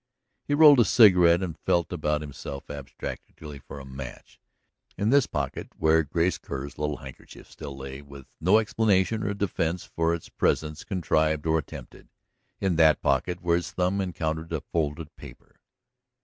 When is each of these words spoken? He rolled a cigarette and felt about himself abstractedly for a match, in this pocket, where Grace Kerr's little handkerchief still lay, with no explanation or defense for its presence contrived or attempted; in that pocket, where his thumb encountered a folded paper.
He 0.47 0.55
rolled 0.55 0.79
a 0.79 0.83
cigarette 0.85 1.43
and 1.43 1.59
felt 1.59 1.93
about 1.93 2.21
himself 2.21 2.71
abstractedly 2.71 3.59
for 3.59 3.79
a 3.79 3.85
match, 3.85 4.39
in 4.97 5.11
this 5.11 5.27
pocket, 5.27 5.67
where 5.77 6.01
Grace 6.01 6.39
Kerr's 6.39 6.79
little 6.79 6.97
handkerchief 6.97 7.47
still 7.51 7.77
lay, 7.77 8.01
with 8.01 8.25
no 8.39 8.57
explanation 8.57 9.21
or 9.21 9.35
defense 9.35 9.83
for 9.83 10.15
its 10.15 10.27
presence 10.27 10.83
contrived 10.83 11.45
or 11.45 11.59
attempted; 11.59 12.09
in 12.59 12.77
that 12.77 12.99
pocket, 13.03 13.43
where 13.43 13.57
his 13.57 13.69
thumb 13.73 14.01
encountered 14.01 14.51
a 14.53 14.61
folded 14.61 15.15
paper. 15.17 15.57